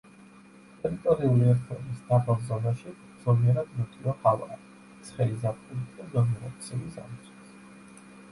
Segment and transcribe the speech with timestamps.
[0.83, 2.93] ტერიტორიული ერთეულის დაბალ ზონაში
[3.25, 4.57] ზომიერად ნოტიო ჰავაა,
[5.09, 7.53] ცხელი ზაფხულით და ზომიერად ცივი ზამთრით.